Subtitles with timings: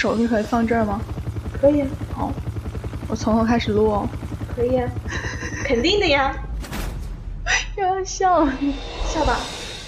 [0.00, 0.98] 我手机可以放这儿吗？
[1.60, 2.32] 可以啊，好，
[3.06, 4.08] 我从头开始录哦。
[4.56, 4.88] 可以啊，
[5.62, 6.34] 肯定的呀。
[7.76, 8.50] 又要笑了，
[9.04, 9.36] 笑吧，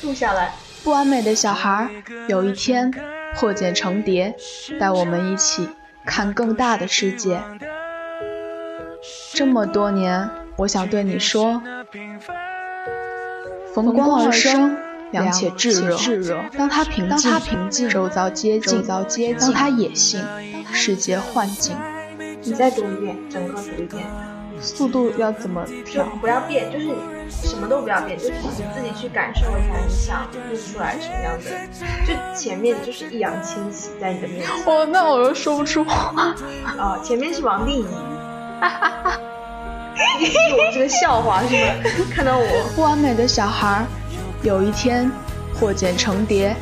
[0.03, 0.53] 录下来。
[0.85, 1.89] 不完美的小孩，
[2.29, 2.93] 有一天
[3.37, 4.37] 破茧成蝶，
[4.79, 5.67] 带我们一起
[6.05, 7.41] 看更大的世界。
[9.33, 11.63] 这么多年，我想对你说，
[13.75, 14.77] 逢光而生，
[15.13, 15.71] 凉且炙
[16.21, 16.45] 热。
[16.59, 17.09] 当它平
[17.71, 18.83] 静，周遭接近；
[19.39, 20.21] 当它野性，
[20.73, 21.77] 世界幻境。
[22.43, 24.05] 你再读一遍，整个读一遍。
[24.61, 26.05] 速度要怎么调？
[26.21, 26.87] 不要变，就是
[27.29, 31.51] 什么都不要变，就是你自己去感受一下，你想录出来什么样的。
[32.07, 34.65] 就前面就是易烊千玺在你的面前。
[34.67, 36.35] 哦，那我又说不出话。
[36.79, 37.87] 哦，前面是王丽颖。
[38.61, 39.19] 哈哈哈。
[39.95, 41.61] 我这个笑话是吗？
[42.15, 43.85] 看到我不完美的小孩，
[44.43, 45.09] 有一天
[45.55, 46.57] 破茧成蝶，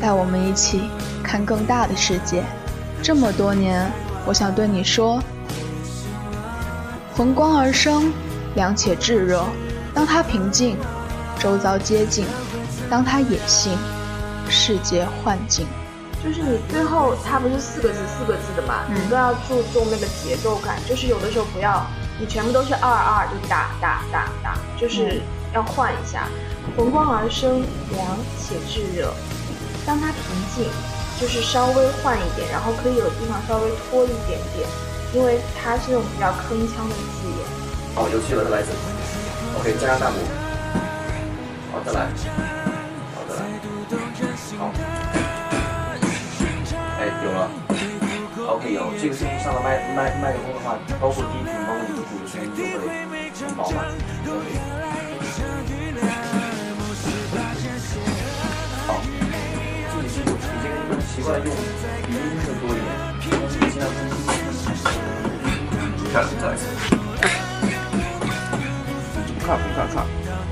[0.00, 0.88] 带我们一起
[1.20, 2.44] 看更大的世界。
[3.02, 3.90] 这么多年，
[4.24, 5.20] 我想对你说。
[7.12, 8.12] 逢光而生，
[8.54, 9.44] 凉且炙热。
[9.92, 10.76] 当它平静，
[11.38, 12.24] 周遭接近；
[12.88, 13.76] 当它野性，
[14.48, 15.66] 世界幻境。
[16.24, 18.84] 就是你最后它不是四个字四个字的嘛？
[18.88, 20.76] 你都要注重那个节奏感。
[20.88, 21.84] 就是有的时候不要，
[22.18, 25.20] 你全部都是二二就打打打打，就是
[25.54, 26.28] 要换一下。
[26.76, 29.14] 红光而生，凉且炙热。
[29.86, 30.20] 当它平
[30.54, 30.66] 静，
[31.20, 34.68] 就是稍微换一点，然后可以有地方稍微拖一点点。
[35.14, 37.46] 因为它是那种比较铿锵的字眼。
[37.94, 38.70] 好，有趣了，再来一次。
[39.60, 40.18] OK，加上弹幕。
[41.70, 42.10] 好，再来。
[43.14, 43.46] 好，再来。
[44.58, 44.72] 好。
[46.98, 47.48] 哎，有了。
[48.48, 52.90] OK，有这个声音上了麦麦麦克风的话，包括低频，包括你的鼓的声音就会
[53.46, 53.86] 很饱满
[54.26, 54.73] ，OK。
[61.24, 62.86] 惯用语音的多一点，
[63.30, 63.82] 但是你现在。
[66.12, 66.62] 看，再一次。
[69.40, 69.96] 看，看，看，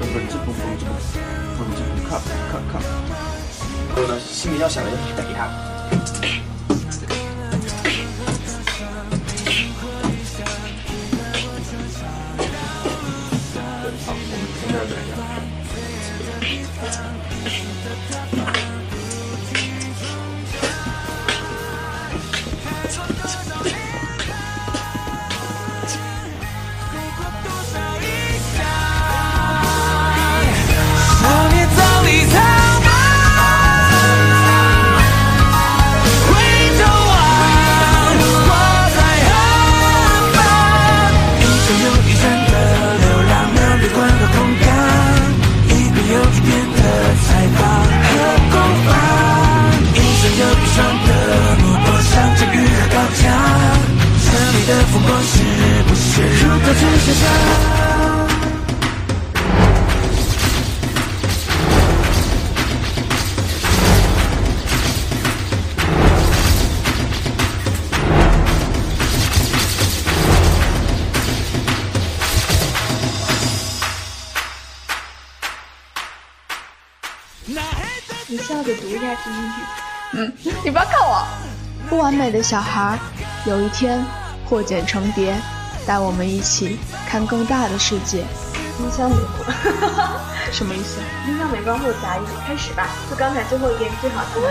[0.00, 0.64] 蹦蹦蹦蹦蹦
[1.58, 1.78] 蹦子，
[2.08, 2.10] 看，
[2.50, 2.74] 看，看。
[3.88, 5.40] 然后呢，心里要想着就是给他。
[78.32, 79.62] 你笑着读一下第一句。
[80.14, 80.32] 嗯，
[80.64, 81.22] 你不要看我。
[81.90, 82.98] 不完美的小孩，
[83.44, 84.02] 有一天
[84.48, 85.34] 破茧成蝶，
[85.86, 88.20] 带我们一起看更大的世界。
[88.20, 89.54] 音箱没关，
[90.50, 90.98] 什么意思？
[91.28, 92.88] 音箱没关或者杂音，开始吧。
[93.10, 94.48] 就刚才最后一遍最好听的。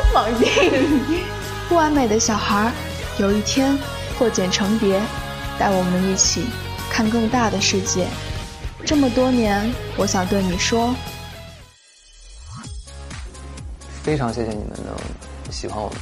[0.10, 1.20] 放定。
[1.68, 2.72] 不完美的小孩，
[3.18, 3.78] 有一天
[4.16, 4.98] 破茧成蝶，
[5.58, 6.46] 带我们一起
[6.90, 8.06] 看更大的世界。
[8.86, 10.94] 这么多年，我想对你说。
[14.08, 15.98] 非常谢谢你们能喜欢我们，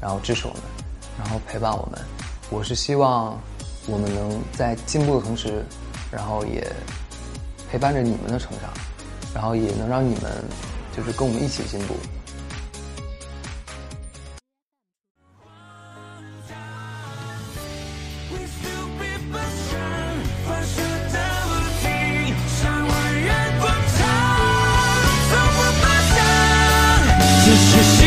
[0.00, 0.62] 然后支持我们，
[1.16, 2.00] 然后陪伴我们。
[2.50, 3.38] 我是希望
[3.86, 5.64] 我们能在进步的同时，
[6.10, 6.66] 然后也
[7.70, 8.70] 陪伴着你们的成长，
[9.32, 10.32] 然后也能让你们
[10.96, 11.94] 就是跟我们一起进步。
[27.46, 28.03] It's just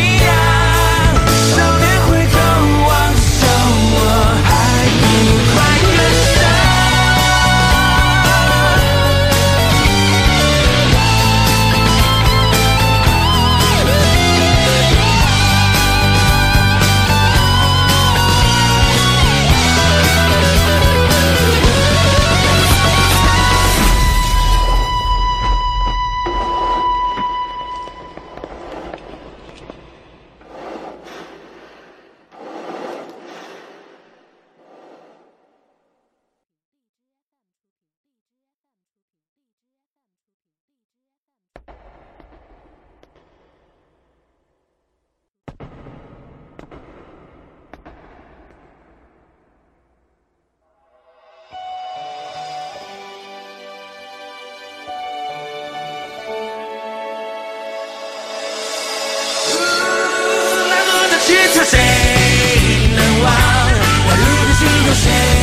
[65.05, 65.36] 的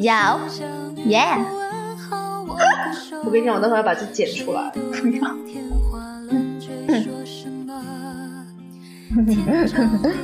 [0.00, 0.62] 篇走姐
[1.06, 1.18] 姐
[2.08, 2.58] 好耶
[3.24, 4.72] 我跟你讲，我待会要把这剪出来。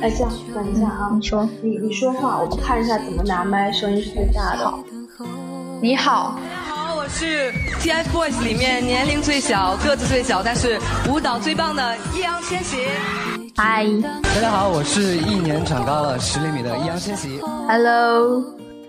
[0.01, 4.73] 哎，这样，等一下啊，你说，你你说话，我们看一下怎么拿麦，声音是最大的。
[5.81, 7.51] 你好，好，我是
[7.81, 10.79] TFBOYS 里面年龄最小、个子最小，但是
[11.09, 12.77] 舞蹈最棒的易烊千玺。
[13.57, 13.85] 嗨
[14.23, 17.39] 大家好，我是一年长高了十厘米的易烊千玺。
[17.67, 18.43] ，Hello，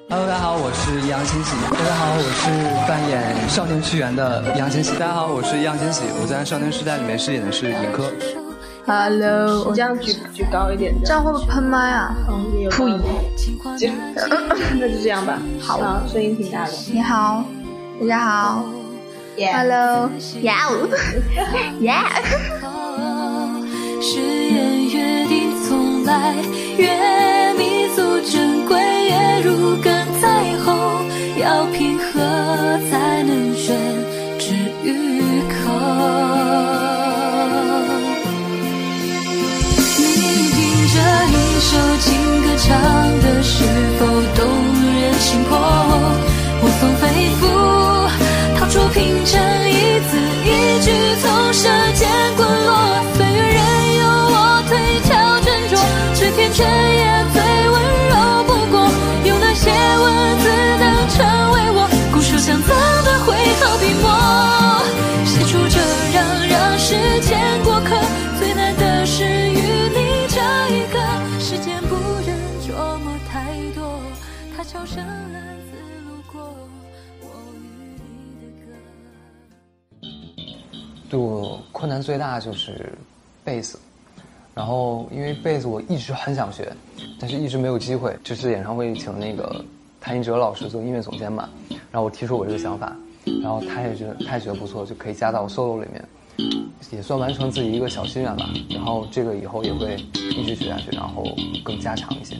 [0.08, 1.56] Hello，大家好，我是易烊千玺。
[1.72, 2.46] 大家好，我是
[2.86, 4.92] 扮演少年屈原的易烊千玺。
[4.92, 8.12] 大家好，我是易烊千玺，我在《少年时代》里面饰演的是尹科。
[8.86, 12.14] Hello，我这样举举高一点，这样会不会喷麦啊？
[12.28, 13.00] 嗯，也有呸道理
[13.76, 13.88] 就
[14.78, 15.40] 那就这样吧。
[15.60, 16.72] 好，啊，声音挺大的。
[16.92, 17.44] 你好，
[18.00, 18.64] 大家好
[19.36, 20.08] ，Hello，
[20.42, 20.88] 呀哦，
[21.80, 22.04] 呀，
[24.00, 26.32] 誓言约定从来，
[26.78, 29.42] 越弥足珍贵，越
[31.78, 33.76] 平和才能宣
[34.38, 35.56] 之于口。
[39.98, 40.12] 你
[40.54, 40.96] 听着
[41.28, 41.72] 一首
[74.68, 75.76] 悄声暗自
[76.08, 76.42] 路过
[77.20, 77.58] 我与
[78.40, 80.08] 你的歌。
[81.08, 82.92] 对我困难最大就是
[83.44, 83.78] 贝斯，
[84.54, 86.72] 然后因为贝斯我一直很想学，
[87.20, 88.12] 但是一直没有机会。
[88.24, 89.64] 这次演唱会请那个
[90.00, 91.48] 谭一哲老师做音乐总监嘛，
[91.92, 92.96] 然后我提出我这个想法，
[93.40, 96.04] 然后他也觉得他也觉得不错，就可以加到 solo 里面，
[96.90, 98.50] 也算完成自己一个小心愿吧。
[98.70, 101.24] 然后这个以后也会一直学下去，然后
[101.64, 102.36] 更加长一些。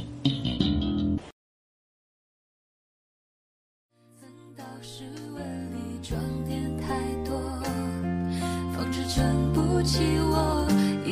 [6.09, 6.95] 装点太
[7.29, 7.37] 多，
[8.77, 10.65] 方知撑不起我
[11.05, 11.11] 一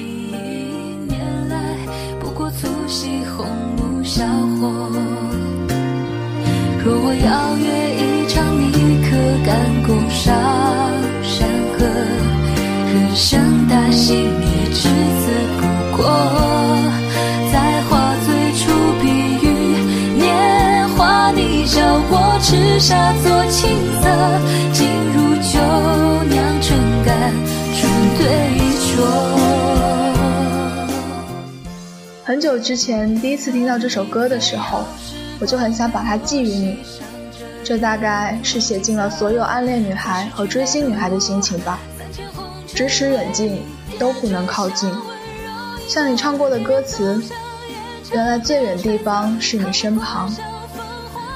[1.08, 1.56] 年来
[2.20, 3.44] 不过粗细红
[3.76, 4.88] 炉小火。
[6.84, 7.66] 若我邀约
[7.98, 8.70] 一场你
[9.02, 9.10] 可
[9.44, 10.32] 敢共赏
[11.24, 11.84] 山河，
[12.94, 14.78] 人生大幸也只
[15.18, 15.24] 此
[15.58, 15.60] 不
[15.96, 16.06] 过。
[17.52, 18.28] 在花最
[18.60, 18.70] 初
[19.02, 19.04] 比
[19.42, 19.44] 喻
[20.14, 21.82] 年华，你教
[22.12, 24.04] 我吃沙做青涩，
[32.34, 34.82] 很久之前第一次听到这首歌的时候，
[35.38, 36.78] 我就很想把它寄予你。
[37.62, 41.78] 这大概是写尽了所有暗恋女孩和追星女孩的心情吧。
[42.66, 43.62] 咫尺远近
[44.00, 44.92] 都不能靠近，
[45.86, 47.22] 像你唱过的歌词，
[48.10, 50.28] 原来最远地方是你身旁。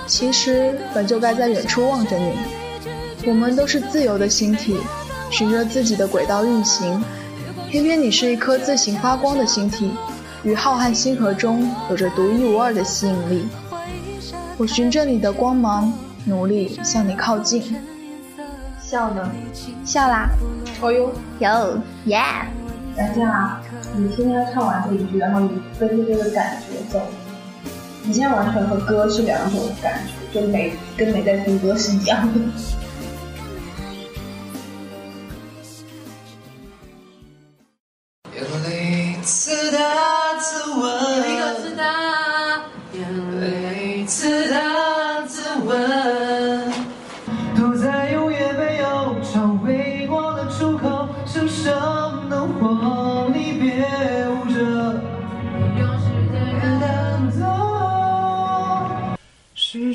[0.08, 2.32] 其实本就该在远处望着你。
[3.24, 4.76] 我们都是自由的星体，
[5.30, 7.00] 循着自己的轨道运行，
[7.70, 9.92] 偏偏你是一颗自行发光的星体，
[10.44, 13.46] 于浩瀚星河中有着独一无二的吸引力。
[14.56, 15.92] 我循着你的光芒，
[16.24, 17.76] 努力向你靠近。
[18.80, 19.30] 笑呢？
[19.84, 20.28] 笑啦！
[20.80, 22.22] 哦哟，有耶！
[22.96, 23.60] 那这样啊，
[23.96, 27.00] 你今天要唱完这一句，然后你跟着这个感觉走。
[28.04, 30.00] 你现在完全和歌是两种感
[30.32, 32.40] 觉，就没跟没在听歌是一样的。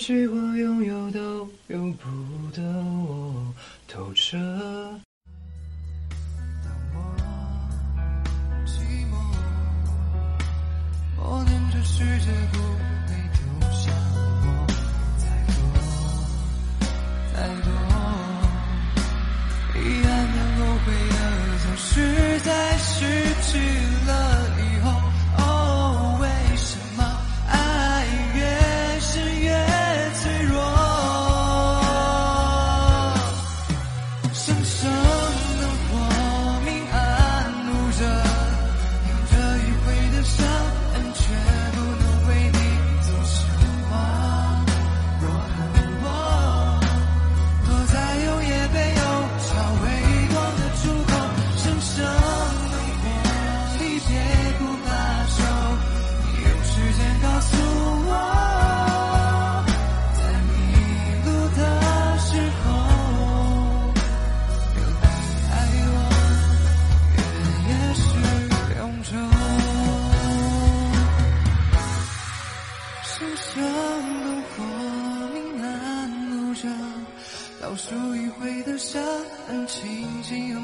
[0.05, 0.52] 是我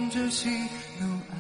[0.09, 0.49] 着喜
[0.99, 1.38] 怒哀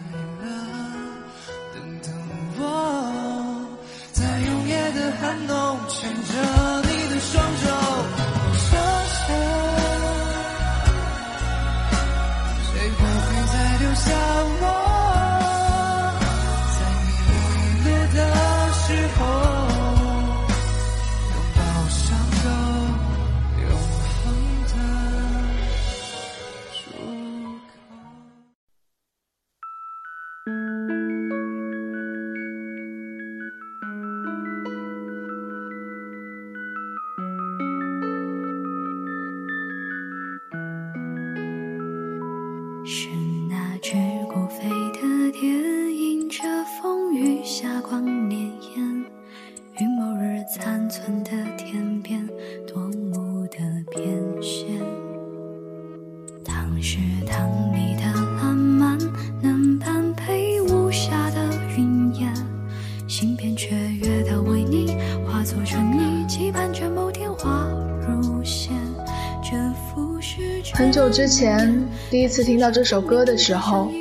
[70.79, 71.77] 很久之前，
[72.09, 73.91] 第一次听到这首歌的时候，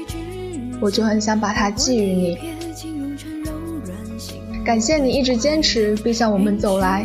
[0.81, 2.39] 我就很想把它寄予你。
[4.65, 7.05] 感谢你一直坚持并向我们走来，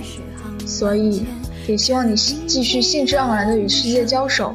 [0.68, 1.26] 所以
[1.68, 4.54] 也希望你继续兴致盎然的与世界交手。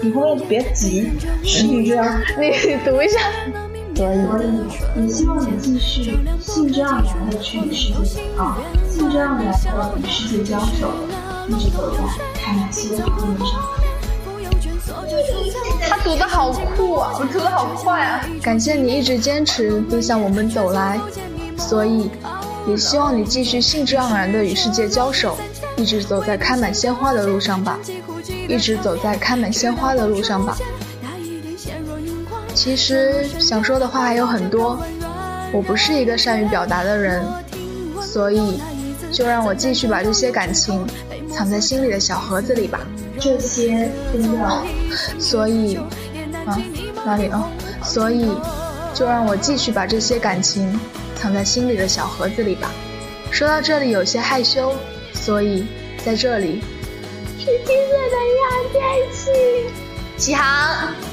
[0.00, 1.10] 你后面别急，
[1.42, 3.18] 你这样，你读一下。
[3.96, 5.02] 可以。
[5.02, 8.56] 也希望你继续兴致盎然的去与世界啊，
[8.88, 10.92] 兴致盎然的与世界交手，
[11.48, 13.60] 一直走在开满希望的路上。
[15.88, 18.24] 他读的好酷啊，我读的好快啊！
[18.42, 21.00] 感谢你一直坚持并向我们走来，
[21.56, 22.10] 所以
[22.66, 25.36] 也希望你继续兴致盎然地与世界交手，
[25.76, 27.78] 一直走在开满鲜花的路上吧，
[28.48, 30.56] 一直走在开满鲜花的路上吧。
[32.54, 34.78] 其实想说的话还有很多，
[35.52, 37.24] 我不是一个善于表达的人，
[38.02, 38.60] 所以
[39.10, 40.86] 就让我继续把这些感情
[41.32, 42.80] 藏在心里的小盒子里吧。
[43.18, 44.62] 这些真的，
[45.18, 45.76] 所以，
[46.46, 46.58] 啊，
[47.04, 47.48] 哪里哦？
[47.82, 48.30] 所以，
[48.94, 50.78] 就让我继续把这些感情
[51.16, 52.70] 藏在心里的小盒子里吧。
[53.30, 54.72] 说到这里有些害羞，
[55.12, 55.66] 所以
[56.04, 56.62] 在这里
[57.38, 58.82] 是金色的杨天
[59.12, 59.30] 气，
[60.16, 61.09] 起航。